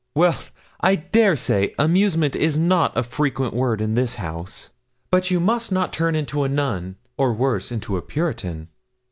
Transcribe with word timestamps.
Well, 0.15 0.35
I 0.79 0.95
dare 0.95 1.35
say, 1.35 1.75
amusement 1.77 2.35
is 2.35 2.57
not 2.57 2.97
a 2.97 3.03
frequent 3.03 3.53
word 3.53 3.81
in 3.81 3.93
this 3.93 4.15
house. 4.15 4.71
But 5.11 5.29
you 5.29 5.39
must 5.39 5.71
not 5.71 5.93
turn 5.93 6.15
into 6.15 6.41
a 6.43 6.49
nun, 6.49 6.95
or 7.19 7.33
worse, 7.33 7.71
into 7.71 7.97
a 7.97 8.01
puritan. 8.01 8.69